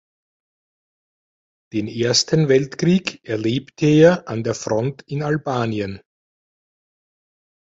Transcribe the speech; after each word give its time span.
Den 1.73 1.87
Ersten 1.87 2.49
Weltkrieg 2.49 3.23
erlebte 3.23 3.85
er 3.85 4.27
an 4.27 4.43
der 4.43 4.55
Front 4.55 5.03
in 5.03 5.21
Albanien. 5.21 6.01